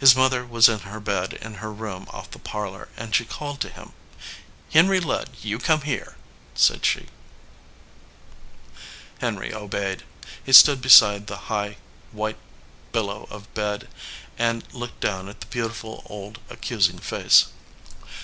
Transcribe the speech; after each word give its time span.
His 0.00 0.16
mother 0.16 0.44
was 0.44 0.68
in 0.68 0.80
her 0.80 0.98
bed 0.98 1.34
in 1.34 1.54
her 1.62 1.72
room 1.72 2.08
off 2.10 2.32
the 2.32 2.40
parlor, 2.40 2.88
and 2.96 3.14
she 3.14 3.24
called 3.24 3.62
him. 3.62 3.92
"Henry 4.72 4.98
Ludd, 4.98 5.30
you 5.40 5.60
come 5.60 5.82
here/ 5.82 6.16
said 6.56 6.84
she. 6.84 7.06
Henry 9.20 9.54
obeyed. 9.54 10.02
He 10.42 10.52
stood 10.52 10.82
beside 10.82 11.28
the 11.28 11.36
high, 11.46 11.76
white 12.10 12.38
billow 12.90 13.28
of 13.30 13.54
bed 13.54 13.88
and 14.36 14.64
looked 14.74 14.98
down 14.98 15.28
at 15.28 15.38
the 15.38 15.46
beautiful, 15.46 16.02
old, 16.06 16.40
accusing 16.50 16.98
face. 16.98 17.46